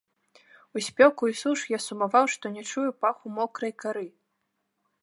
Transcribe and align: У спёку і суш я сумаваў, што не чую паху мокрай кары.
У 0.77 0.81
спёку 0.87 1.29
і 1.31 1.35
суш 1.41 1.59
я 1.73 1.79
сумаваў, 1.87 2.25
што 2.37 2.45
не 2.57 2.63
чую 2.71 2.87
паху 3.05 3.25
мокрай 3.39 3.73
кары. 3.85 4.07